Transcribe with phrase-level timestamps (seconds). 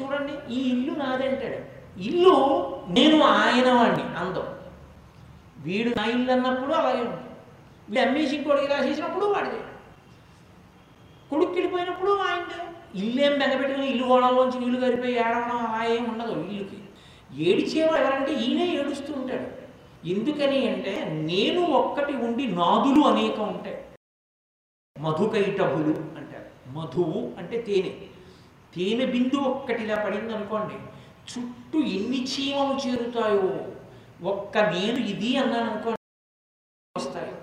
[0.00, 1.58] చూడండి ఈ ఇల్లు నాదంటాడు
[2.00, 2.32] ఇల్లు
[2.88, 4.46] నేను ఆయన వాడిని అందం.
[5.58, 7.30] వీడు నా ఇల్లు అన్నప్పుడు అలాగే ఉంటుంది.
[7.88, 9.60] వీడు అమ్మేసి ఇంకోటికి రాసేసినప్పుడు వాడిదే.
[11.30, 12.58] కొడుకు వెళ్ళిపోయినప్పుడు ఆయనదే.
[12.94, 16.78] ఇల్లు బెంగపెట్టుకుని ఇల్లు గోడలోంచి నీళ్ళు గరిపోయి ఏడవడం అలా ఏం ఉండదు ఇల్లుకి.
[17.42, 19.48] ఏడిచేవాడు ఎవరంటే ఈయనే ఏడుస్తూ ఉంటాడు.
[20.08, 23.84] ఎందుకని అంటే నేను ఒక్కటి ఉండి నాదులు అనేక ఉంటాయి.
[25.00, 26.70] మధుకైటభులు అంటారు.
[26.70, 27.94] మధువు అంటే తేనె.
[28.74, 30.76] తేనె బిందు ఒక్కటిలా పడింది అనుకోండి
[31.30, 33.50] చుట్టూ ఎన్ని చీమలు చేరుతాయో
[34.32, 36.00] ఒక్క నేను ఇది అన్నాను అనుకోండి
[36.96, 37.34] వస్తాయి.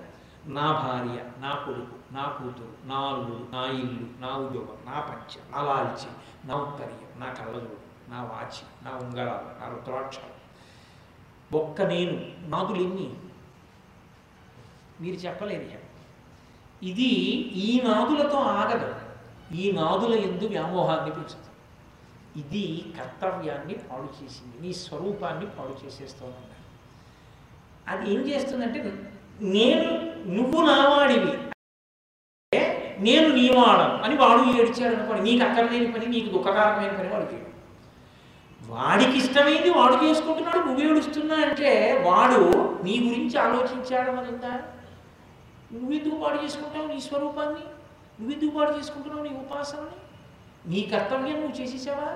[0.57, 5.61] నా భార్య నా కొడుకు నా కూతురు నా అల్లుడు నా ఇల్లు నా ఉద్యోగం నా పంచ నా
[5.67, 6.09] లాల్చి
[6.47, 7.77] నా ఉత్తరీయం నా కళ్ళజోడు
[8.11, 10.33] నా వాచి నా ఉంగరాలు నా రుద్రాక్షలు.
[11.59, 12.15] ఒక్క నేను
[12.53, 13.07] నాదులు ఎన్ని
[15.01, 15.67] మీరు చెప్పలేదు
[16.89, 17.11] ఇది
[17.65, 18.89] ఈ నాదులతో ఆగదు.
[19.59, 21.47] ఈ నాదుల ఎందు వ్యామోహాన్ని పెంచుతుంది.
[22.41, 22.63] ఇది
[22.97, 26.47] కర్తవ్యాన్ని పాడు చేసింది నీ స్వరూపాన్ని పాడు చేసేస్తోంది
[27.87, 28.79] అది ఏం చేస్తుందంటే
[29.53, 29.87] నేను
[30.35, 32.59] నువ్వు నావాడివి అంటే
[32.99, 37.39] నేను నీవాడను అని వాడు ఏడ్చాడు అనుకోండి నీకు అక్కర్లేని పని నీకు దుఃఖకారమైన పని వాడికి
[38.69, 41.71] వాడికి ఇష్టమైంది వాడు చేసుకుంటున్నాడు నువ్వు ఏడుస్తున్నా అంటే
[42.07, 42.41] వాడు
[42.83, 44.53] నీ గురించి ఆలోచించాడు అని ఉందా
[45.73, 47.63] నువ్వెందుకు పాడు చేసుకుంటావు నీ స్వరూపాన్ని?
[48.21, 49.97] నువ్వెందుకు పాడు చేసుకుంటున్నావు నీ ఉపాసనని?
[50.65, 52.09] నీ కర్తవ్యం నువ్వు చేసేసావా?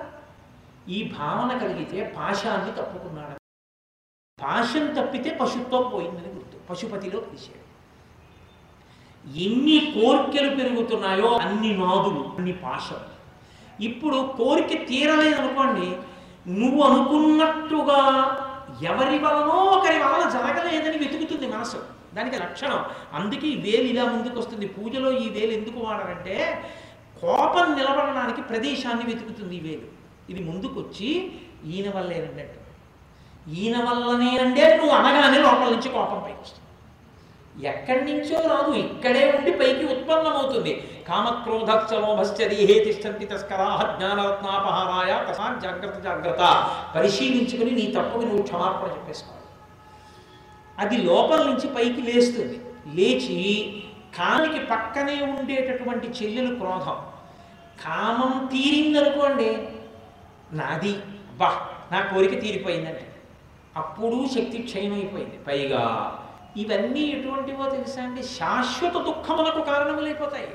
[0.88, 3.36] ఈ భావన కలిగితే పాశాన్ని తప్పుకున్నాడు.
[4.38, 6.56] పాశం తప్పితే పశుత్వం పోయిందని గుర్తు.
[6.70, 7.62] పశుపతిలో కలిశాడు
[9.24, 13.00] ఎన్ని కోరికలు పెరుగుతున్నాయో అన్ని నాదులు అన్ని పాశం
[13.80, 15.88] ఇప్పుడు కోరిక తీరలేదనుకోండి
[16.48, 18.00] నువ్వు అనుకున్నట్టుగా
[18.82, 21.80] ఎవరి వలనో ఒకరి వలన జరగలేదని వెతుకుతుంది మనసు
[22.16, 22.80] దానికి లక్షణం.
[23.18, 26.36] అందుకే ఈ వేలు ఇలా ముందుకు వస్తుంది పూజలో ఈ వేలు ఎందుకు వాడారంటే
[27.20, 29.88] కోపం నిలబడడానికి ప్రదేశాన్ని వెతుకుతుంది ఈ వేలు.
[30.32, 31.10] ఇది ముందుకొచ్చి
[31.72, 32.60] ఈయన వల్లేనన్నట్టు
[33.58, 36.62] ఈయన వల్లనే అంటే నువ్వు అనగానే లోపల నుంచి కోపం పైకి వస్తుంది
[37.68, 38.72] ఎక్కడి నుంచో రాదు.
[38.78, 40.72] ఇక్కడే ఉండి పైకి ఉత్పన్నమవుతుంది.
[41.08, 43.68] కామక్రోధక్షలోభశ్చరీహే తిష్టంతి తస్కరా
[43.98, 46.42] జ్ఞానరత్నాపహారాయ తసా జాగ్రత్త జాగ్రత్త.
[46.96, 49.35] పరిశీలించుకుని నీ తప్పుకి నువ్వు క్షమాపణ చెప్పేసుకో.
[50.78, 52.60] అది లోపల నుంచి పైకి లేస్తుంది.
[52.86, 53.38] లేచి
[54.18, 56.96] కానికి పక్కనే ఉండేటటువంటి చెల్లెలు క్రోధం.
[57.84, 59.68] కామం తీరిందనుకోండి
[60.52, 60.98] నాది
[61.36, 63.12] బా నా కోరిక తీరిపోయిందంటే.
[63.76, 65.38] అప్పుడు శక్తి క్షయమైపోయింది.
[65.38, 65.82] పైగా
[66.56, 68.22] ఇవన్నీ ఎటువంటివో తెలుసా అండి?
[68.22, 70.48] శాశ్వత దుఃఖములకు కారణములైపోతాయి.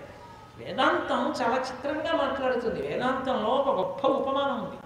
[0.57, 2.87] వేదాంతం చాలా చిత్రంగా మాట్లాడుతుంది.
[2.87, 4.77] వేదాంతంలో ఒక గొప్ప ఉపమానం ఉంది.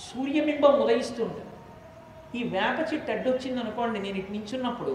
[0.00, 1.49] సూర్యబింబం ఉదయిస్తుంటుంది.
[2.38, 4.94] ఈ వేప చెట్టు అడ్డొచ్చింది అనుకోండి నేను ఇటు నించున్నప్పుడు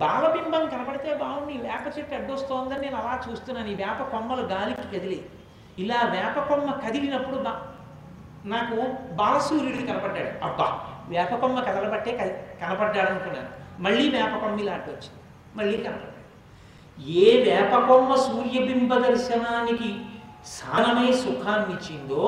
[0.00, 3.68] బాలబింబం కనపడితే బాగుంది ఈ వేప చెట్టు అడ్డొస్తోందని నేను అలా చూస్తున్నాను.
[3.74, 5.20] ఈ వేప కొమ్మలు గాలికి కదిలి
[5.84, 7.52] ఇలా వేప కొమ్మ కదిలినప్పుడు బా
[8.52, 8.76] నాకు
[9.20, 10.32] బాలసూర్యుడు కనపడ్డాడు.
[10.46, 10.68] అబ్బా
[11.12, 12.12] వేప కొమ్మ కదలబట్టే
[12.60, 13.50] కనపడ్డాడు అనుకున్నాను.
[13.82, 15.20] మళ్ళీ వేప కొమ్మ ఇలా అడ్డొచ్చింది
[15.58, 16.12] మళ్ళీ కనపడ్డాడు.
[17.24, 19.90] ఏ వేప కొమ్మ సూర్యబింబ దర్శనానికి
[20.56, 22.24] సానమై సుఖాన్ని ఇచ్చిందో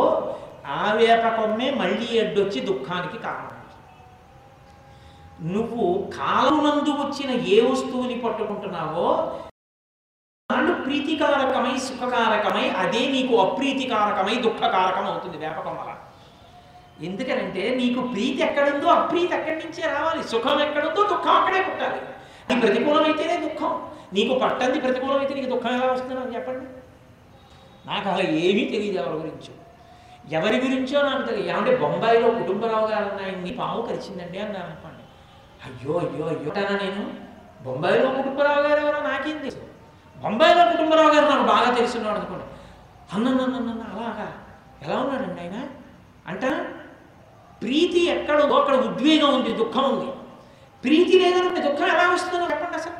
[0.78, 3.57] ఆ వేప కొమ్మే మళ్ళీ అడ్డొచ్చి దుఃఖానికి కారణం.
[5.43, 9.41] నువ్వు కాలమునందు వచ్చిన ఏ వస్తువుని పట్టుకుంటున్నావో
[10.53, 15.94] వాళ్ళు ప్రీతికారకమై సుఖకారకమై అదే నీకు అప్రీతికారకమై దుఃఖకారకం అవుతుంది వేపకొమ్మల
[17.00, 20.28] ఎందుకనంటే నీకు ప్రీతి ఎక్కడుందో అప్రీతి ఎక్కడి నుంచే రావాలి.
[20.28, 22.00] సుఖం ఎక్కడుందో దుఃఖం అక్కడే పుట్టాలి.
[22.50, 23.91] నీ ప్రతికూలమైతేనే దుఃఖం.
[24.12, 26.66] నీకు పట్టంది ప్రతికూలమైతే నీకు దుఃఖం ఎలా వస్తుందని చెప్పండి.
[27.88, 29.54] నాకు అలా ఏమీ తెలియదు ఎవరి గురించో.
[30.31, 31.50] ఎవరి గురించో నాకు తెలియదు.
[31.50, 34.88] ఏమంటే బొంబాయిలో కుటుంబరావు గారు ఆయన్ని పాము కరిచిందండి అన్నాను
[35.64, 36.52] అయ్యో అయ్యో అయ్యో.
[36.52, 37.14] అంటానా నేను?
[37.64, 39.38] బొంబాయిలో కుటుంబరావు గారు ఎవరో నాకేంది?
[39.38, 39.60] తెలుసు
[40.16, 42.44] బొంబాయిలో కుటుంబరావు గారు నాకు బాగా తెలుసున్నాడు అనుకోండి.
[43.12, 44.32] అన్నన్నన్న అలాగా?
[44.82, 45.68] ఎలా ఉన్నాడండి ఆయన?
[46.26, 46.44] అంట
[47.62, 50.12] ప్రీతి ఎక్కడో అక్కడ ఉద్వేగం ఉంది దుఃఖం ఉంది.
[50.84, 52.92] ప్రీతి లేదనుకుంటే దుఃఖం ఎలా వస్తుందో చెప్పండి అసలు.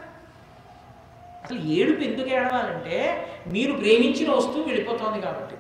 [1.45, 5.57] అసలు ఏడుపు ఎందుకు ఏడవాలంటే మీరు ప్రేమించిన వస్తువు వెళ్ళిపోతుంది కాబట్టి.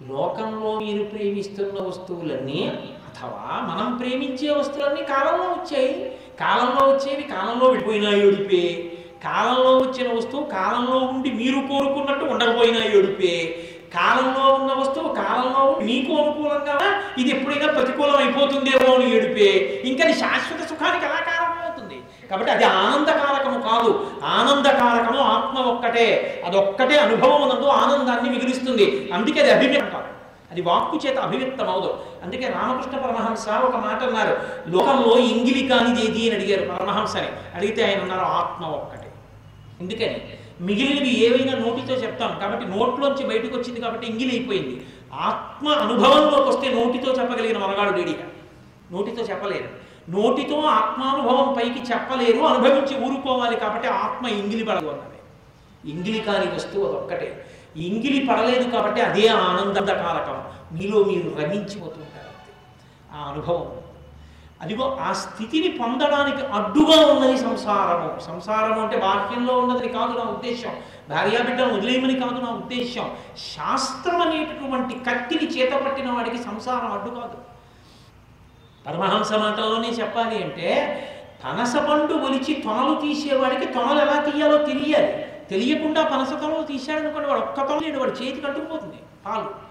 [0.00, 6.12] లోకంలో మీరు ప్రేమిస్తున్న వస్తువులన్నీ అథవా మనం ప్రేమించే వస్తువులన్నీ కాలంలో వచ్చాయి.
[6.40, 8.92] కాలంలో వచ్చేవి కాలంలో వెళ్ళిపోయినా ఏడుపే
[9.24, 13.64] కాలంలో వచ్చిన వస్తువు కాలంలో ఉండి మీరు కోరుకున్నట్టు ఉండకపోయినా ఏడుపే
[13.94, 16.78] కాలంలో ఉన్న వస్తువు కాలంలో నీకు అనుకూలంగా
[17.18, 21.98] ఇది ఎప్పుడైనా ప్రతికూలం అయిపోతుందేమో అని ఏడిపే ఇంకా శాశ్వత సుఖానికి ఎలా కారణమవుతుంది?
[22.30, 24.10] కాబట్టి అది ఆనందకారకము కాదు.
[24.24, 26.42] ఆనందకారకము ఆత్మ ఒక్కటే.
[26.46, 29.10] అదొక్కటే అనుభవం నందు ఆనందాన్ని మిగిలిస్తుంది.
[29.14, 30.02] అందుకే అది అభివ్యక్తం
[30.50, 34.36] అది వాక్కు చేత అభివ్యక్తం అవదు అందుకే రామకృష్ణ పరమహంస ఒక మాట అన్నారు.
[34.68, 39.12] లోకంలో ఇంగిలి కానిది ఏది అని అడిగారు పరమహంసని అడిగితే ఆయన అన్నారు ఆత్మ ఒక్కటే.
[39.80, 40.20] ఎందుకని?
[40.60, 42.38] మిగిలినవి ఏవైనా నోటితో చెప్తాం.
[42.38, 44.86] కాబట్టి నోట్లోంచి బయటకు వచ్చింది కాబట్టి ఇంగిలి అయిపోయింది.
[45.14, 48.26] ఆత్మ అనుభవంలోకి వస్తే నోటితో చెప్పగలిగిన మనగాడు డేడిగా
[48.92, 49.88] నోటితో చెప్పలేరు.
[50.10, 55.04] నోటితో ఆత్మానుభవం పైకి చెప్పలేరు అనుభవించి ఊరుకోవాలి కాబట్టి ఆత్మ ఇంగిలి పడదు అన్నది.
[55.90, 62.32] ఇంగిలి కాని వస్తువు అదొక్కటే ఇంగిలి పడలేదు కాబట్టి అదే ఆనంద కారకం మీలో మీరు రమించిపోతుంటారు
[63.14, 63.72] ఆ అనుభవం.
[64.62, 68.20] అదిగో ఆ స్థితిని పొందడానికి అడ్డుగా ఉన్నది సంసారము.
[68.20, 70.70] సంసారము అంటే బాహ్యంలో ఉన్నదని కాదు నా ఉద్దేశం
[71.10, 73.10] భార్యాబిడ్డను వదిలేయమని కాదు నా ఉద్దేశం
[73.56, 77.36] శాస్త్రం అనేటటువంటి కత్తిని చేతపట్టిన వాడికి సంసారం అడ్డు కాదు.
[78.86, 80.68] పరమహంస మాటలోనే చెప్పాలి అంటే
[81.44, 85.27] తనస పండు ఒలిచి తొనలు తీసేవాడికి తొనలు ఎలా తీయాలో తెలియాలి.
[85.50, 86.32] తెలియకుండా పనస
[86.66, 88.96] తీశాడనుకోండి వాడు ఒక్క తొనలు లేడు వాడు చేతికి అంటుకుపోతుంది
[89.26, 89.68] పాలు.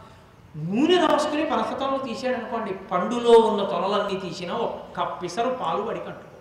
[0.57, 1.65] నూనె రాసుకుని పనస
[2.05, 6.37] తీశాడనుకోండి పండులో ఉన్న తొనలన్నీ తీసినా ఒక్క పిసరు పాలు వాడికి అంటుకో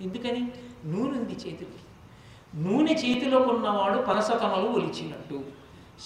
[0.00, 0.52] ఎందుకని?
[0.84, 1.78] నూనె ఉంది చేతిలో.
[2.54, 5.44] నూనె చేతిలో ఉన్నవాడు పనస ఒలిచినట్టు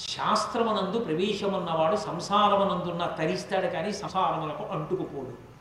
[0.08, 5.56] శాస్త్రమనందు ప్రవేశమున్నవాడు సంసారమనందున్న తరిస్తాడు కానీ సంసారములకు అంటుకుపోడు.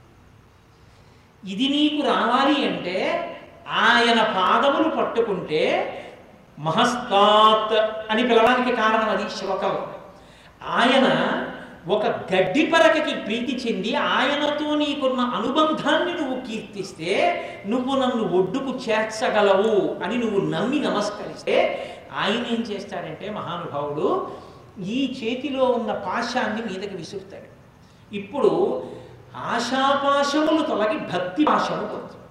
[1.47, 2.97] ఇది నీకు రావాలి అంటే
[3.67, 5.61] ఆయన పాదములు పట్టుకుంటే
[6.59, 7.75] మహస్తాత్
[8.11, 9.81] అని పిలవడానికి కారణం అది శివకవి.
[10.61, 11.07] ఆయన
[11.87, 17.11] ఒక గడ్డి పరకకి ప్రీతి చెంది ఆయనతో నీకున్న అనుబంధాన్ని నువ్వు కీర్తిస్తే
[17.65, 21.57] నువ్వు నన్ను ఒడ్డుకు చేర్చగలవు అని నువ్వు నమ్మి నమస్కరిస్తే
[22.13, 24.31] ఆయన ఏం చేస్తాడంటే మహానుభావుడు
[24.79, 27.49] ఈ చేతిలో ఉన్న పాశాన్ని మీదకి విసురుతాడు.
[28.11, 28.83] ఇప్పుడు
[29.35, 32.27] ఆశాపాశములు తొలగి భక్తి పాశము కొడుతుంది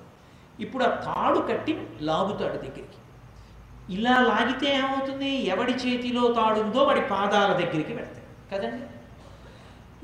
[0.61, 2.99] ఇప్పుడు ఆ తాడు కట్టి లాగుతాడు దగ్గరికి.
[3.91, 5.31] ఇలా లాగితే ఏమవుతుంది?
[5.53, 8.85] ఎవడి చేతిలో తాడుందో వాడి పాదాల దగ్గరికి పెడతాయి కదండి?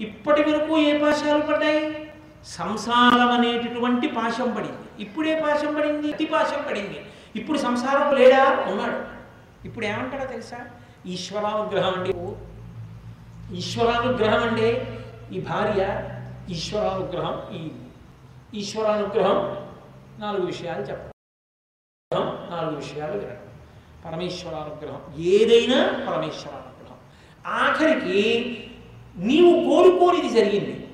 [0.05, 2.09] ఇప్పటి వరకు ఏ పాశాలు పడ్డాయి?
[2.45, 4.87] సంసారం అనేటటువంటి పాశం పడింది.
[5.05, 7.01] ఇప్పుడే పాశం పడింది అతి పాశం పడింది.
[7.37, 8.65] ఇప్పుడు సంసారం లేడా?
[8.71, 8.99] ఉన్నాడు.
[9.65, 10.61] ఇప్పుడు ఏమంటాడో తెలుసా?
[11.07, 12.35] ఈశ్వరానుగ్రహం అండి ఓ
[13.61, 14.69] ఈశ్వరానుగ్రహం అండి
[15.33, 15.83] ఈ భార్య
[16.49, 17.71] ఈశ్వరానుగ్రహం ఈ
[18.61, 19.39] ఈశ్వరానుగ్రహం
[20.19, 23.50] నాలుగు విషయాలు చెప్పడం నాలుగు విషయాలు వినడం.
[24.05, 25.23] పరమేశ్వరానుగ్రహం.
[25.23, 26.97] ఏదైనా పరమేశ్వరానుగ్రహం.
[27.47, 28.21] ఆఖరికి
[29.17, 30.89] నీవు కోరుకోనిది జరిగింది.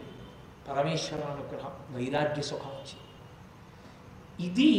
[0.70, 3.02] పరమేశ్వరానుగ్రహం వైరాగ్య సుఖం వచ్చింది.
[4.46, 4.72] ఇది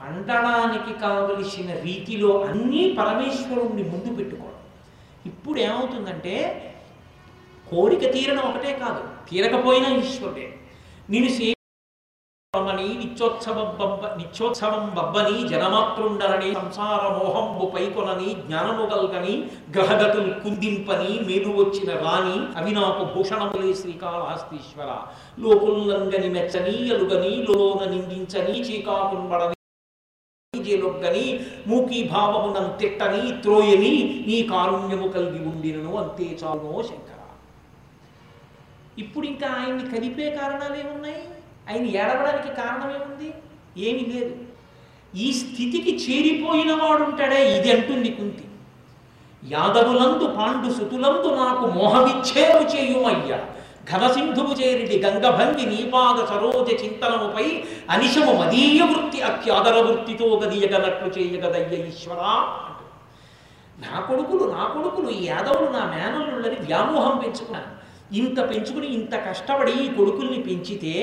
[0.00, 4.58] పండడానికి కావలసిన రీతిలో అన్నీ పరమేశ్వరుణ్ణి ముందు పెట్టుకోవడం.
[5.26, 6.68] ఇప్పుడు ఏమవుతుందంటే
[7.70, 10.58] కోరిక తీరడం ఒకటే కాదు తీరకపోయినా ఈశ్వరుడే.
[11.10, 11.26] నేను
[12.54, 19.34] సేవని నిత్యోత్సవం బబ్బ నిత్యోత్సవం బబ్బని జనమాతృండరని సంసార మోహంబు పైకొనని జ్ఞానము గల్గని
[19.76, 24.90] గ్రహగతులు కుందింపని మేలు వచ్చిన రాణి అవి నాకు భూషణములే శ్రీకాళహస్తీశ్వర.
[25.38, 29.58] లోకుల్లంగని మెచ్చని ఎలుగని లోన నిందించని చీకాకుంబడని
[30.54, 31.26] జేలొగ్గని
[31.66, 33.94] మూకీ భావమునం తిట్టని త్రోయని
[34.26, 37.20] నీ కారుణ్యము కలిగి ఉండినను అంతే చాలునో శంకర.
[38.98, 41.20] ఇప్పుడు ఇంకా ఆయన్ని కలిపే కారణాలు ఏమున్నాయి
[41.68, 43.28] ఆయన ఏడవడానికి కారణం ఏముంది?
[43.78, 44.34] ఏమీ లేదు.
[45.14, 48.44] ఈ స్థితికి చేరిపోయిన వాడుంటాడే ఇది అంటుంది కుంతి.
[49.42, 53.38] యాదవులందు పాండు సుతులందు నాకు మోహవిచ్ఛేము చేయుమయ్యా.
[53.90, 57.46] ఘనసింధువు చేరిడి గంగభంగి నీపాద సరోజ చింతనముపై
[57.90, 62.34] అనిశము మదీయ వృత్తి అత్యాదర వృత్తితో గదియగనట్లు చేయగదయ్య ఈశ్వరా
[63.78, 67.70] నా కొడుకులు నా కొడుకులు ఈ యాదవులు నా మేనల్లుళ్ళని వ్యామోహం పెంచుకున్నాను
[68.14, 70.94] ఇంత పెంచుకుని ఇంత కష్టపడి ఈ కొడుకుల్ని పెంచితే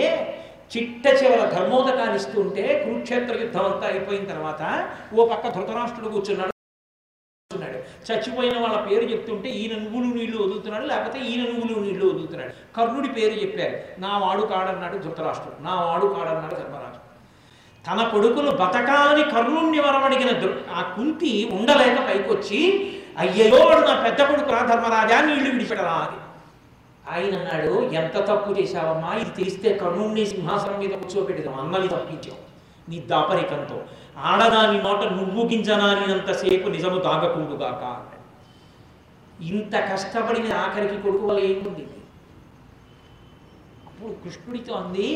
[0.77, 6.51] చిట్ట చివర ధర్మోదకాన్ని ఇస్తుంటే కురుక్షేత్ర యుద్ధం అంతా అయిపోయిన తర్వాత ఓ పక్క ధృతరాష్ట్రుడు కూర్చున్నాడు.
[7.51, 8.11] కూర్చున్నాడు.
[8.11, 12.75] చచ్చిపోయిన వాళ్ళ పేరు చెప్తుంటే ఈయన నువ్వులు నీళ్ళు వదులుతున్నాడు లేకపోతే ఈయన నువ్వులు నీళ్ళు వదులుతున్నాడు.
[12.77, 14.01] కర్ణుడి పేరు చెప్పారు.
[14.01, 15.63] నా వాడు కాడన్నాడు ధృతరాష్ట్రుడు.
[15.63, 17.09] నా వాడు కాడన్నాడు ధర్మరాజు.
[17.87, 22.59] తన కొడుకులు బతకాలని కర్ణుణ్ణి వరమడిగిన ఆ కుంతి ఉండలేక పైకొచ్చి
[23.17, 26.28] అయ్యో వాడు నా పెద్ద కొడుకు రా ధర్మరాజా నీళ్ళు విడిపెడరా అని.
[27.09, 29.11] ఆయన అన్నాడు ఎంత తప్పు చేశావమ్మా?
[29.13, 32.39] ఇది తెలిస్తే కర్ణుణ్ణి సింహాసనం మీద కూర్చోబెట్టేదాం అన్నని తప్పించావు.
[32.89, 33.77] నీ దాపరికంతో.
[34.23, 37.83] ఆడదాని నోట నువ్వు గింజనానినంతసేపు నిజము దాగకుండుగాక
[39.43, 41.83] ఇంత కష్టపడిన ఆఖరికి కొడుకు వల్ల ఏముంది
[43.87, 45.07] అప్పుడు కృష్ణుడితో అంది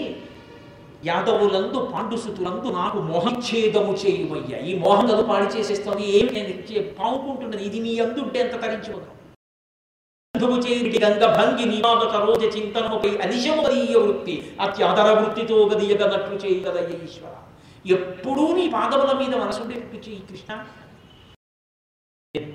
[1.06, 4.58] యాదవులందు పాండుసుతులందు నాకు మోహచ్ఛేదము చేయుమయ్యా.
[4.62, 9.10] ఈ మోహం కదా పాడి చేసేస్తుంది ఏమి నేను చే- పావుకుంటున్నది ఇది నీ అందుంటే ఎంత తరించిపోతాం
[10.36, 14.36] బంధువు చేరిటి గంగ భంగి నివాగత రోజ చింతనముపై అనిశమదీయ వృత్తి
[14.66, 17.34] అత్యాదర వృత్తితో గదియగనట్లు చేయగదయ్య ఈశ్వర.
[17.96, 20.52] ఎప్పుడూ నీ పాదముల మీద మనసుండేటట్టు చేయి కృష్ణ.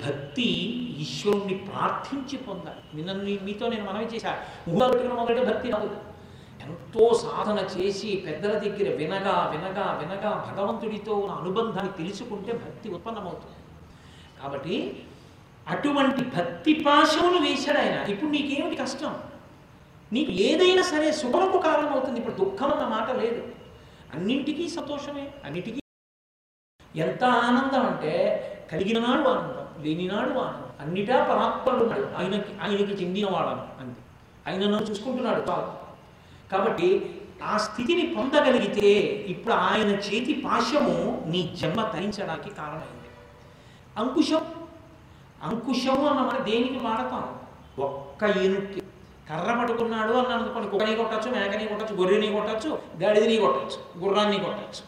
[0.04, 0.48] భక్తి
[1.04, 2.82] ఈశ్వరుణ్ణి ప్రార్థించి పొందాలి.
[2.96, 3.12] నిన్న
[3.46, 4.40] మీతో నేను మనవి చేశాను
[4.74, 5.90] ఊహపెట్టుకున్న మొదటి భక్తి రాదు
[6.66, 13.60] ఎంతో సాధన చేసి పెద్దల దగ్గర వినగా వినగా వినగా భగవంతుడితో ఉన్న అనుబంధాన్ని తెలుసుకుంటే భక్తి ఉత్పన్నమవుతుంది.
[14.42, 14.74] కాబట్టి
[15.68, 18.10] అటువంటి భక్తి పాశములు వేశాడు ఆయన.
[18.10, 19.14] ఇప్పుడు నీకేమిటి కష్టం?
[20.12, 23.42] నీకు ఏదైనా సరే సుఖముకు కారణం అవుతుంది ఇప్పుడు దుఃఖం అన్న మాట లేదు.
[24.14, 25.80] అన్నింటికీ సంతోషమే అన్నిటికీ
[26.96, 28.12] ఎంత ఆనందం అంటే
[28.72, 30.70] కలిగిన నాడు ఆనందం లేనినాడు ఆనందం.
[30.80, 31.84] అన్నిటా పరాత్పరుడు
[32.18, 34.00] ఆయనకి ఆయనకి చెందినవాడను అంతే.
[34.46, 35.70] ఆయన నన్ను చూసుకుంటున్నాడు చాలు
[36.52, 36.88] కాబట్టి
[37.42, 38.88] ఆ స్థితిని పొందగలిగితే
[39.28, 43.08] ఇప్పుడు ఆయన చేతి పాశము నీ జన్మ తరించడానికి కారణమైంది.
[43.96, 44.42] అంకుశం
[45.42, 47.38] అంకుశము అన్న మనం దేనికి వాడతాం
[47.78, 48.80] ఒక్క ఏనుక్కి.
[49.28, 54.84] కర్ర పట్టుకున్నాడు అని అనుకోండి కుక్కని కొట్టచ్చు మేకని కొట్టచ్చు గొర్రెని కొట్టచ్చు గాడిదని కొట్టచ్చు గుర్రాన్ని కొట్టచ్చు.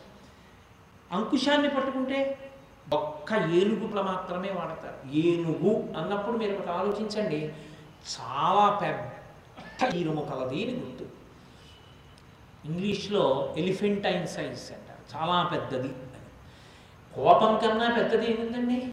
[1.13, 2.51] అంకుశాన్ని పట్టుకుంటే
[2.93, 5.15] ఒక్క ఏనుగులో మాత్రమే వాడతారు.
[5.15, 7.53] ఏనుగు అన్నప్పుడు మీరు ఒకటి ఆలోచించండి
[8.15, 11.07] చాలా పెద్ద ఈరుము కలది అని గుర్తు.
[12.65, 16.21] ఇంగ్లీష్లో ఎలిఫెంటైన్ సైజ్ అంటారు చాలా పెద్దది అని.
[17.15, 18.93] కోపం కన్నా పెద్దది ఏముందండి?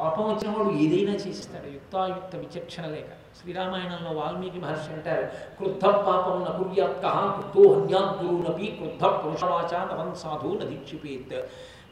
[0.00, 3.10] కోపం వచ్చిన వాడు ఏదైనా చేస్తాడు యుక్తాయుక్త విచక్షణ లేక.
[3.40, 5.26] శ్రీరామాయణంలో వాల్మీకి మహర్షి అంటారు
[5.56, 11.36] క్రుద్ధ పాపం న కుర్యాత్క క్రుద్ధో హన్యాద్గురునపి క్రుద్ధ పురుషవాచ నవం సాధు నదీక్షిపేత్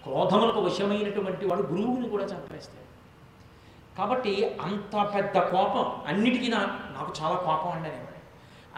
[0.05, 2.87] క్రోధములకు వశమైనటువంటి వాడు గురువుని కూడా చంపేస్తాడు.
[3.99, 6.61] కాబట్టి అంత పెద్ద కోపం అన్నిటికీ నా
[6.97, 8.19] నాకు చాలా కోపం అండి అనేవాడు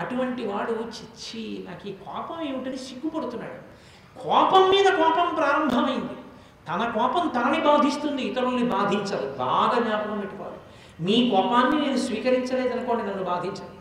[0.02, 3.58] అటువంటి వాడు చిచ్చి నాకు ఈ కోపం ఏమిటని సిగ్గుపడుతున్నాడు.
[4.24, 6.16] కోపం మీద కోపం ప్రారంభమైంది.
[6.70, 9.36] తన కోపం తనని బాధిస్తుంది ఇతరుల్ని బాధించదు.
[9.38, 10.56] బాగా జ్ఞాపకం పెట్టుకోవాలి.
[11.04, 13.74] మీ కోపాన్ని నేను స్వీకరించలేదు అనుకోండి నన్ను బాధించదు.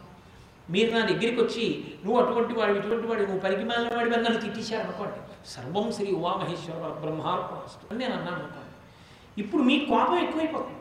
[0.69, 4.41] మీరు నా దగ్గరికి వచ్చి నువ్వు అటువంటి వాడు ఇటువంటి వాడు నువ్వు పనికి మాలిన వాడి మీద నన్ను
[4.41, 5.49] తిట్టించారు అనుకోండి.
[5.49, 7.57] సర్వం శ్రీ ఉమామహేశ్వర బ్రహ్మార్పణ
[7.91, 8.73] అని నేను అన్నాను అనుకోండి.
[9.41, 10.75] ఇప్పుడు మీ కోపం ఎక్కువైపోతుంది.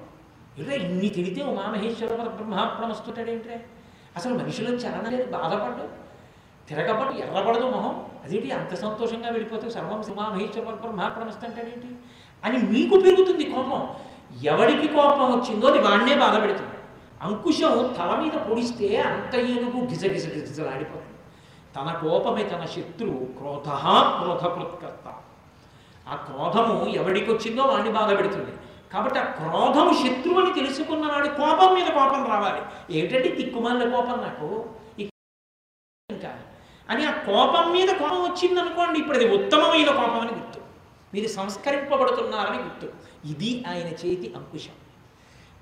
[0.63, 3.65] ఇలా ఇన్ని తిడితే ఉమామహేశ్వర బ్రహ్మార్పణమస్తుంటాడేంట్రే
[4.17, 6.08] అసలు మనుషులు చరణలేదు బాధపడ్డు
[6.69, 8.05] తిరగబడి ఎర్రబడదు మొహం.
[8.25, 11.89] అదేంటి అంత సంతోషంగా వెళ్ళిపోతే సర్వం సింహామహేశ్వర బ్రహ్మార్పణమిస్తంటాడేంటి
[12.45, 13.89] అని మీకు పెరుగుతుంది కోపం.
[14.43, 16.71] ఎవడికి కోపం వచ్చిందో అది వాడినే బాధ పెడుతుంది.
[17.23, 21.15] అంకుశం తల మీద పొడిస్తే అంత ఏనుగు గిజగిజ గిజలాడిపోతుంది
[21.77, 23.25] తన కోపమే తన శత్రువు.
[23.25, 23.69] క్రోధ
[24.23, 25.15] క్రోధకృత్కర్త.
[26.09, 28.53] ఆ క్రోధము ఎవడికి వచ్చిందో వాడిని బాధ పెడుతుంది.
[28.93, 32.63] కాబట్టి ఆ క్రోధము శత్రువుని తెలుసుకున్నవాడి కోపం మీద కోపం రావాలి.
[32.99, 34.65] ఏమిటంటే తిక్కుమాల కోపం నాకు.
[36.91, 40.61] అని ఆ కోపం మీద కోపం వచ్చింది అనుకోండి ఇప్పుడు అది ఉత్తమమైన కోపం అని గుర్తు.
[41.15, 42.89] మీరు సంస్కరింపబడుతున్నారని గుర్తు.
[43.29, 44.71] ఇది ఆయన చేతి అంకుశం.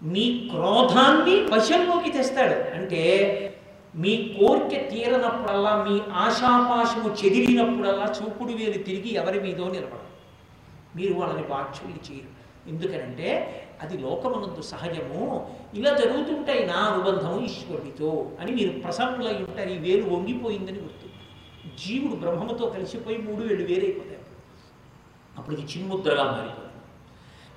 [0.02, 2.74] మీ క్రోధాన్ని వశంలోకి తెస్తాడు.
[2.76, 3.52] అంటే
[3.94, 10.16] మీ కోరిక తీరనప్పుడల్లా మీ ఆశాపాశము చెదిరినప్పుడల్లా చూపుడు వేలు తిరిగి ఎవరి మీదో నిలబడదు.
[10.96, 12.36] మీరు వాళ్ళని వాక్యుల్ని చేయరు.
[12.68, 13.52] ఎందుకనంటే
[13.82, 15.50] అది లోకమునందు సహజము.
[15.74, 19.68] ఇలా జరుగుతుంటాయి నా అనుబంధము ఈశ్వరుడితో అని మీరు ప్రసన్నులై ఉంటారు.
[19.68, 21.15] ఈ వేలు వంగిపోయిందని గుర్తు.
[21.78, 24.18] జీవుడు బ్రహ్మముతో కలిసిపోయి మూడు వేళ్ళు వేరైపోతాయి
[25.38, 25.56] అప్పుడు.
[25.56, 26.62] ఇది చిన్ముద్రగా మారిపోతుంది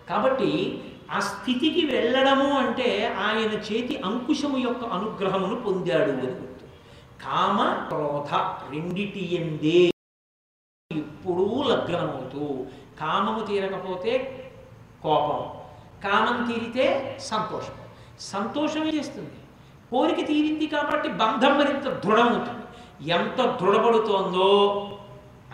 [0.10, 6.66] కాబట్టి ఆ స్థితికి వెళ్ళడము అంటే ఆయన చేతి అంకుశము యొక్క అనుగ్రహమును పొందాడు అని గుర్తు.
[7.24, 8.34] కామ క్రోధ
[8.72, 9.92] రెండిటి ఎందే
[10.98, 12.66] ఎప్పుడూ లగ్నమవుతూ
[13.00, 14.13] కామము తీరకపోతే
[15.04, 15.39] కోపం
[16.04, 17.75] కామం తీరితే సంతోషం.
[18.20, 19.32] సంతోషమే చేస్తుంది?
[19.92, 22.66] కోరిక తీరింది కాబట్టి బంధం మరింత దృఢమవుతుంది.
[23.08, 24.86] ఎంత దృఢపడుతోందో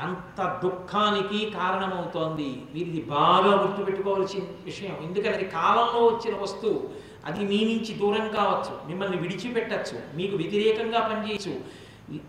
[0.02, 2.64] అంత దుఃఖానికి కారణమవుతోంది.
[2.76, 4.98] మీరు ఇది బాగా గుర్తుపెట్టుకోవాల్సిన విషయం.
[5.04, 6.90] ఎందుకంటే అది కాలంలో వచ్చిన వస్తువు.
[7.26, 8.88] అది మీ నుంచి దూరం కావచ్చు.
[8.88, 10.18] మిమ్మల్ని విడిచిపెట్టచ్చు.
[10.18, 11.60] మీకు వ్యతిరేకంగా పనిచేయచ్చు.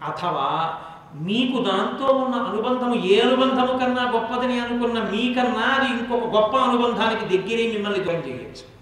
[0.04, 0.75] అథవా
[1.14, 7.73] మీకు దాంతో ఉన్న అనుబంధము ఏ అనుబంధము కన్నా గొప్పదని అనుకున్న మీకన్నా అది ఇంకొక గొప్ప అనుబంధానికి దగ్గరే
[7.73, 8.76] మిమ్మల్ని దూరం చేయొచ్చు.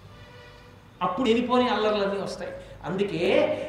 [1.03, 2.53] అప్పుడు వెళ్ళిపోని అల్లర్లన్నీ వస్తాయి.
[2.85, 3.61] అందుకే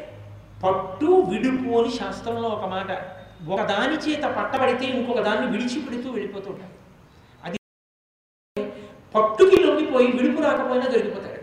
[0.63, 2.91] పట్టు విడుపు అని శాస్త్రంలో ఒక మాట
[3.49, 6.85] ఒక దాని చేత పట్టబడితే ఇంకొక దాన్ని విడిచిపెడుతూ వెళ్ళిపోతుంటాడు
[7.43, 7.57] అది
[9.15, 11.41] పట్టుకి లొంగిపోయి విడుపు రాకపోయినా దొరికిపోతాడు.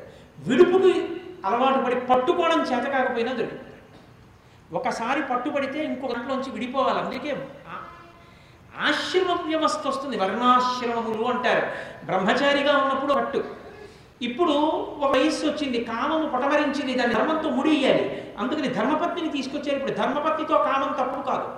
[0.50, 3.72] విడుపుకి అలవాటు పడి పట్టుకోవడం చేత కాకపోయినా దొరికిపోతాడు.
[4.76, 6.98] ఒకసారి పట్టుబడితే ఇంకొక దాంట్లోంచి విడిపోవాలి.
[6.98, 7.48] అందుకే
[8.80, 10.16] ఆశ్రమ వ్యవస్థ వస్తుంది.
[10.16, 11.66] వర్ణాశ్రమములు అంటారు.
[12.04, 13.61] బ్రహ్మచారిగా ఉన్నప్పుడు పట్టు.
[14.22, 14.52] ఇప్పుడు
[15.00, 19.92] ఒక వయస్సు వచ్చింది కామము పటవరించింది దాన్ని ధర్మంతో ముడియాలి అందుకని ధర్మపత్నిని తీసుకొచ్చారు ఇప్పుడు.
[19.92, 21.48] ధర్మపత్నితో కామం తప్పు కాదు.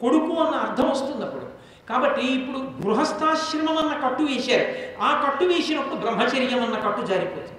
[0.00, 1.46] కొడుకు అన్న అర్థం వస్తుంది అప్పుడు.
[1.88, 4.66] కాబట్టి ఇప్పుడు గృహస్థాశ్రమం అన్న కట్టు వేశారు.
[5.02, 7.56] ఆ కట్టు వేసినప్పుడు బ్రహ్మచర్యం అన్న కట్టు జారిపోతుంది.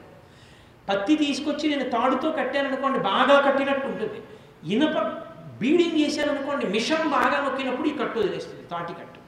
[0.89, 4.21] పత్తి తీసుకొచ్చి నేను తాడుతో కట్టాననుకోండి బాగా కట్టినట్టు ఉంటుంది.
[4.75, 4.97] ఇనప
[5.59, 9.20] బీడింగ్ చేశాననుకోండి మిషన్ బాగా నొక్కినప్పుడు ఈ కట్టు వదిలేస్తుంది తాటి కట్టు.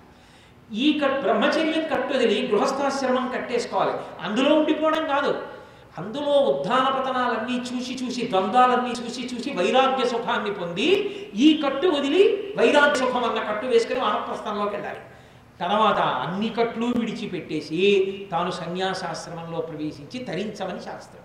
[0.73, 3.93] ఈ కట్ బ్రహ్మచర్యం కట్టు వదిలి గృహస్థాశ్రమం కట్టేసుకోవాలి.
[4.21, 5.41] అందులో ఉండిపోవడం కాదు.
[5.97, 10.85] అందులో ఉద్ధాన పతనాలన్నీ చూసి చూసి ద్వంద్వాలన్నీ చూసి చూసి వైరాగ్య సుఖాన్ని పొంది
[11.35, 14.99] ఈ కట్టు వదిలి వైరాగ్య సుఖం అన్న కట్టు వేసుకుని వానప్రస్థంలోకి వెళ్ళాలి.
[15.59, 21.23] తర్వాత అన్ని కట్లు విడిచిపెట్టేసి తాను సన్యాసాశ్రమంలో ప్రవేశించి తరించమని శాస్త్రం.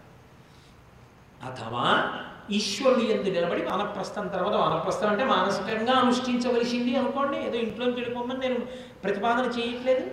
[1.51, 2.13] అథవా
[2.51, 7.37] ఈశ్వరుడు ఎందు నిలబడి వానప్రస్థం తర్వాత వానప్రస్థం అంటే మానసికంగా అనుష్ఠించవలసింది అనుకోండి.
[7.47, 8.61] ఏదో ఇంట్లో వెళ్ళిపోమని నేను
[9.05, 10.07] ప్రతిపాదన చేయట్లేదు.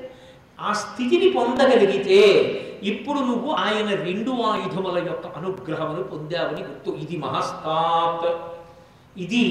[0.59, 2.19] ఆ స్థితిని పొందగలిగితే
[2.83, 6.91] ఇప్పుడు నువ్వు ఆయన రెండు ఆయుధముల యొక్క అనుగ్రహమును పొందావని గుర్తు.
[7.03, 8.27] ఇది మహస్తాత్
[9.19, 9.43] ఇది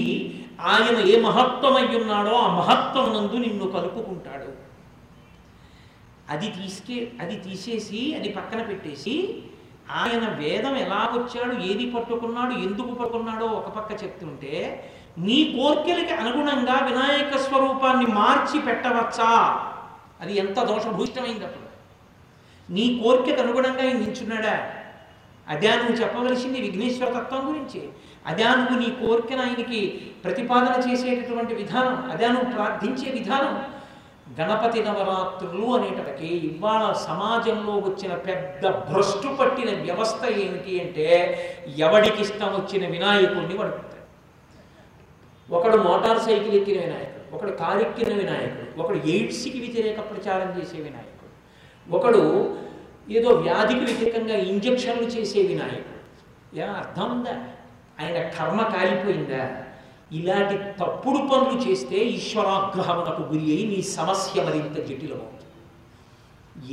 [0.61, 4.51] ఆయన ఏ మహత్వమై ఉన్నాడో ఆ మహత్వం నందు నిన్ను కలుపుకుంటాడు.
[6.31, 9.43] అది తీసుకే అది తీసేసి అది పక్కన పెట్టేసి
[9.91, 14.85] ఆయన వేదం ఎలా వచ్చాడు ఏది పట్టుకున్నాడు ఎందుకు పట్టుకున్నాడో ఒక పక్క చెప్తుంటే
[15.19, 19.61] నీ కోర్కెలకి అనుగుణంగా వినాయక స్వరూపాన్ని మార్చి పెట్టవచ్చా?
[20.21, 21.65] అది ఎంత దోషభూష్టమైంది అప్పుడు.
[22.73, 24.73] నీ కోరికకు అనుగుణంగా ఆయన నించున్నాడా
[25.49, 27.89] అదే నువ్వు చెప్పవలసింది విఘ్నేశ్వర తత్వం గురించి.
[28.27, 29.87] అదే నువ్వు నీ కోరికను ఆయనకి
[30.25, 32.11] ప్రతిపాదన చేసేటటువంటి విధానం.
[32.11, 33.74] అదే నువ్వు ప్రార్థించే విధానం.
[34.39, 41.07] గణపతి నవరాత్రులు అనేటప్పటికి ఇవాళ సమాజంలో వచ్చిన పెద్ద భ్రష్టు పట్టిన వ్యవస్థ ఏమిటి అంటే
[41.79, 43.81] ఎవడికి ఇష్టం వచ్చిన వినాయకుడిని వాడు
[45.49, 51.31] ఒకడు మోటార్ సైకిల్ ఎక్కిన వినాయకుడు ఒకడు కారెక్కిన వినాయకుడు ఒకడు ఎయిడ్స్కి వ్యతిరేక ప్రచారం చేసే వినాయకుడు
[51.87, 52.23] ఒకడు
[53.11, 55.99] ఏదో వ్యాధికి వ్యతిరేకంగా ఇంజక్షన్లు చేసే వినాయకుడు.
[56.57, 57.35] ఏ అర్థం ఉందా?
[58.01, 59.43] ఆయన కర్మ కాలిపోయిందా?
[60.13, 65.31] ఇలాంటి తప్పుడు పనులు చేస్తే ఈశ్వరాగ్రహమునకు గురి అయి నీ సమస్య మరింత జటిలమవుతుంది.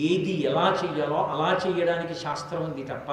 [0.05, 3.11] ఏది ఎలా చెయ్యాలో అలా చేయడానికి శాస్త్రం ఉంది తప్ప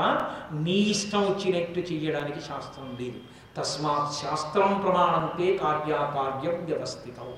[0.55, 3.19] నీ ఇష్టం వచ్చినట్టు చేయడానికి శాస్త్రం లేదు.
[3.57, 7.35] తస్మాత్ శాస్త్రం ప్రమాణంతే కార్యాకార్యం వ్యవస్థితం.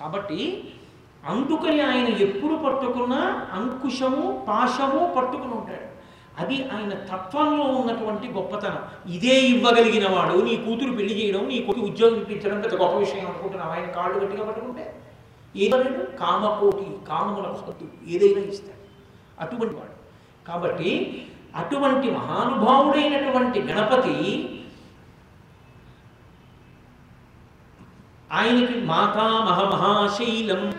[0.00, 0.70] కాబట్టి
[1.26, 5.89] అందుకని ఆయన ఎప్పుడు పట్టుకున్నా అంకుశము పాశము పట్టుకుని ఉంటాడు.
[6.38, 9.12] అది ఆయన తత్వంలో ఉన్నటువంటి గొప్పతనం.
[9.12, 13.72] ఇదే ఇవ్వగలిగిన వాడు నీ కూతురు పెళ్ళి చేయడం నీ కొడుకు ఉద్యోగం ఇప్పించడం పెద్ద గొప్ప విషయం అనుకుంటున్నావు?
[13.72, 15.02] ఆయన కాళ్ళు గట్టిగా పట్టుకుంటే
[15.56, 18.80] ఏదైనా కామకోటి కామముల హద్దు ఏదైనా ఇస్తాడు.
[19.40, 20.00] అటువంటి వాడు.
[20.48, 21.22] కాబట్టి
[21.56, 24.56] అటువంటి మహానుభావుడైనటువంటి గణపతి
[28.32, 30.74] ఆయనకి మాతామహ మహాశైలం.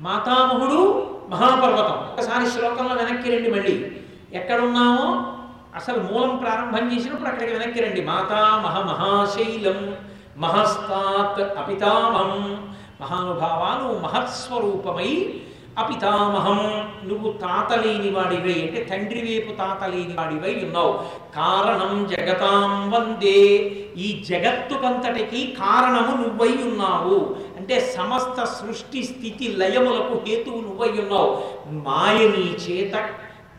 [0.00, 2.12] మాతామహుడు మహాపర్వతం.
[2.12, 4.05] ఒకసారి శ్లోకంలో వెనక్కి రండి మళ్ళీ.
[4.36, 5.32] ఎక్కడున్నామో
[5.76, 8.04] అసలు మూలం ప్రారంభం చేసినప్పుడు అక్కడికి వెనక్కి రండి.
[8.04, 9.94] మాతామహ మహాశైలం
[10.36, 12.74] మహస్తాత్ అపితామహం.
[13.00, 15.34] మహానుభావాను నువ్వు మహత్స్వరూపమై
[15.78, 16.88] అపితామహం.
[17.04, 17.72] నువ్వు తాత
[18.16, 20.92] వాడివై అంటే తండ్రి వైపు తాత వాడివై ఉన్నావు.
[21.36, 23.56] కారణం జగతాం వందే.
[23.96, 27.36] ఈ జగత్తుకంతటికి కారణము నువ్వై ఉన్నావు.
[27.56, 31.42] అంటే సమస్త సృష్టి స్థితి లయములకు హేతువు నువ్వై ఉన్నావు.
[31.70, 33.08] మాయ నీ చేత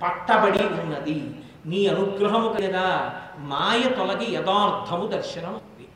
[0.04, 1.46] పట్టబడి ఉన్నది.
[1.66, 5.88] నీ అనుగ్రహము కదా మాయ తొలగి యథార్థము దర్శనం ఉంది.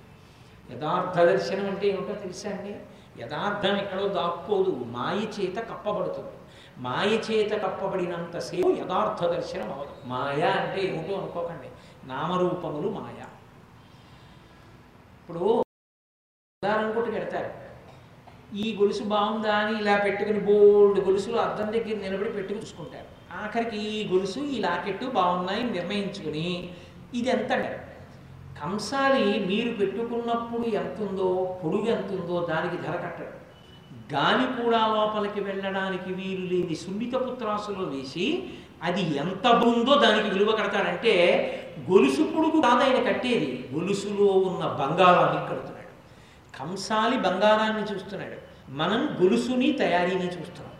[0.76, 2.76] యథార్థ దర్శనం అంటే ఏమిటో తెలుసా అండి?
[3.24, 6.36] యథార్థం ఎక్కడో దాక్కోదు మాయ చేత కప్పబడుతుంది.
[6.78, 11.70] మాయ చేత కప్పబడినంతసేపు యథార్థ దర్శనం అవదు మాయ అంటే ఏమిటో అనుకోకండి.
[12.08, 13.22] నామరూపములు మాయ.
[15.22, 17.52] ఇప్పుడు ఉదాహరణ పెడతారు.
[18.56, 23.11] ఈ గొలుసు బాగుందా అని ఇలా పెట్టుకుని బోల్డ్ గొలుసులు అద్దం దగ్గర నిలబడి పెట్టుకుని చూసుకుంటారు.
[23.36, 26.70] ఆఖరికి ఈ గొలుసు ఈ లాకెట్టు బాగున్నాయి నిర్ణయించుకుని
[27.14, 27.50] ఇది ఎంత
[28.64, 33.42] కంసాలి మీరు పెట్టుకున్నప్పుడు ఎంత ఉందో పొడుగు ఎంత ఉందో దానికి ధర కట్టడు.
[34.14, 38.44] గాలి కూడా లోపలికి వెళ్ళడానికి వీలు లేని సున్నిత పుత్రాసులో వేసి
[38.84, 41.16] అది ఎంత ఉందో దానికి విలువ కడతాడంటే
[41.92, 43.70] గొలుసు పొడుగు కాదు ఆయన కట్టేది.
[43.74, 45.92] గొలుసులో ఉన్న బంగారాన్ని కడుతున్నాడు.
[46.60, 48.36] కంసాలి బంగారాన్ని చూస్తున్నాడు.
[48.70, 50.72] మనం గొలుసుని తయారీని చూస్తున్నాం.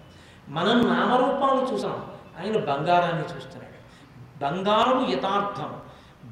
[0.50, 2.11] మనం నామరూపాలు చూసాం.
[2.40, 3.72] ఆయన బంగారాన్ని చూస్తున్నాడు.
[4.40, 5.76] బంగారము యథార్థం.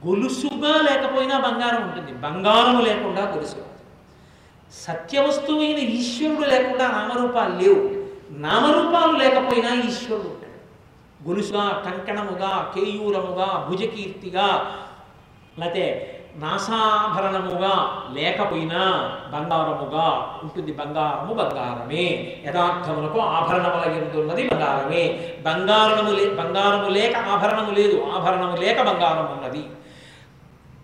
[0.07, 2.13] గొలుసుగా లేకపోయినా బంగారం ఉంటుంది.
[2.13, 3.65] బంగారము లేకుండా గొలుసు
[4.73, 7.99] సత్యవస్తువైన ఈశ్వరుడు లేకుండా నామరూపాలు లేవు.
[8.39, 10.49] నామరూపాలు లేకపోయినా ఈశ్వరుడు ఉంటాడు.
[11.29, 14.75] గొలుసుగా కంకణముగా కేయూరముగా భుజకీర్తిగా
[15.59, 17.73] లేకపోతే నాసాభరణముగా
[18.15, 18.81] లేకపోయినా
[19.33, 20.05] బంగారముగా
[20.43, 22.05] ఉంటుంది బంగారము బంగారమే.
[22.47, 25.03] యథార్థములకు ఆభరణముల ఎందున్నది బంగారమే.
[25.47, 29.63] బంగారము లే బంగారము లేక ఆభరణము లేదు ఆభరణము లేక బంగారం ఉన్నది.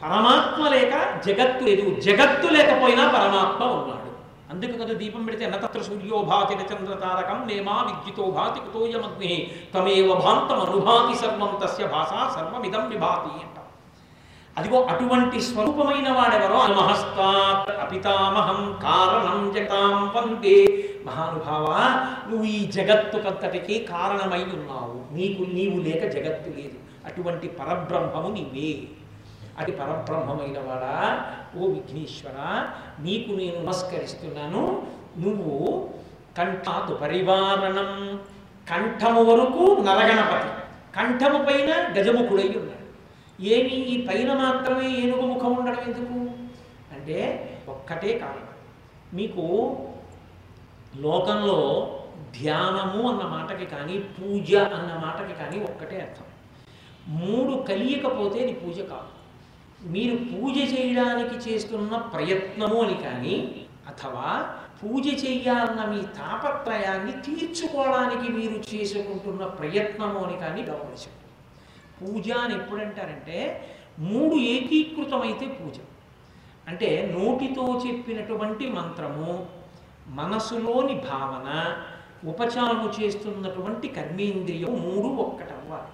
[0.03, 0.93] పరమాత్మ లేక
[1.27, 4.01] జగత్తు లేదు జగత్తు లేకపోయినా పరమాత్మ ఉన్నాడు.
[4.51, 9.33] అందుకు కదా దీపం పెడితే నతత్ర సూర్యోభాతి చంద్ర తారకం నేమా విద్యుతో భాతి కుతోయమగ్ని
[9.73, 13.64] తమేవ భాంతం అనుభాతి సర్వం తస్య భాషా సర్వమిదం విభాతి అంటాం
[14.57, 16.81] అదిగో అటువంటి స్వరూపమైన వాడెవరో?
[16.81, 20.85] మహస్తాత్ అపితామహం కారణం జగతాం వందే.
[21.05, 21.75] మహానుభావ
[22.29, 25.13] నువ్వు ఈ జగత్తుకంతటికి కారణమై ఉన్నావు.
[25.13, 27.05] నీకు నీవు లేక జగత్తు లేదు.
[27.05, 28.83] అటువంటి పరబ్రహ్మము నీవే.
[29.59, 31.25] అది పరబ్రహ్మమైన వాడా?
[31.57, 32.67] ఓ విఘ్నేశ్వర
[32.99, 34.87] నీకు నేను నమస్కరిస్తున్నాను.
[35.17, 35.89] నువ్వు
[36.37, 38.19] కంఠాతు పరివారణం.
[38.69, 40.49] కంఠము వరకు నరగణపతి.
[40.95, 42.74] కంఠము పైన గజముఖుడై ఉన్నాడు.
[43.39, 43.69] ఏమి?
[43.69, 46.19] ఈ పైన మాత్రమే ఏనుగు ముఖం ఉండడం ఎందుకు?
[46.95, 47.17] అంటే
[47.67, 48.53] ఒక్కటే కారణం.
[49.13, 49.43] మీకు
[50.95, 51.59] లోకంలో
[52.41, 56.25] ధ్యానము అన్న మాటకి కానీ పూజ అన్న మాటకి కానీ ఒక్కటే అర్థం.
[57.07, 59.11] మూడు కలియకపోతే అది పూజ కాదు.
[59.87, 64.45] మీరు పూజ చేయడానికి చేస్తున్న ప్రయత్నము అని కానీ అథవా
[64.83, 71.24] పూజ చేయాలన్న మీ తాపత్రయాన్ని తీర్చుకోవడానికి మీరు చేసుకుంటున్న ప్రయత్నము అని కానీ గమనించండి.
[72.01, 75.77] పూజ అని ఎప్పుడంటారంటే మూడు ఏకీకృతమైతే పూజ.
[76.67, 79.47] అంటే నోటితో చెప్పినటువంటి మంత్రము
[80.07, 81.77] మనసులోని భావన
[82.29, 85.91] ఉపచారము చేస్తున్నటువంటి కర్మేంద్రియం మూడు ఒక్కటవ్వాలి.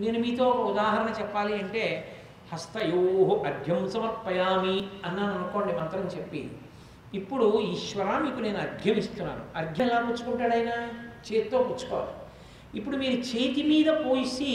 [0.00, 2.14] నేను మీతో ఒక ఉదాహరణ చెప్పాలి అంటే
[2.52, 6.50] హస్తయో అర్ఘ్యం సమర్పయామి అన్నాను అనుకోండి మంత్రం చెప్పి.
[7.14, 10.68] ఇప్పుడు ఈశ్వర మీకు నేను అర్ఘ్యం ఇస్తున్నాను అర్ఘ్యం ఎలా పుచ్చుకుంటాడు ఆయన?
[11.32, 12.10] చేత్తో పుచ్చుకోవాలి.
[12.74, 14.52] ఇప్పుడు మీరు చేతి మీద పోసి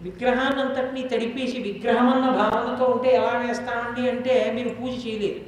[0.00, 5.40] విగ్రహాన్నంతటినీ తడిపేసి విగ్రహం అన్న భావనతో ఉంటే ఎలా వేస్తామండి అంటే మీరు పూజ చేయలేదు.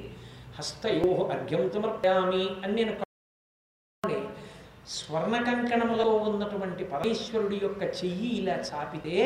[0.58, 2.94] హస్తయో అర్ఘ్యం సమర్పయామి అని నేను
[4.86, 9.16] స్వర్ణ కంకణములో ఉన్నటువంటి పరమేశ్వరుడి యొక్క చెయ్యి ఇలా చాపితే